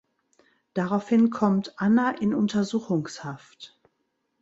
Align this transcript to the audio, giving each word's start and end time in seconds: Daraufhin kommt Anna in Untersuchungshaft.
Daraufhin 0.73 1.29
kommt 1.29 1.75
Anna 1.77 2.09
in 2.09 2.33
Untersuchungshaft. 2.33 3.79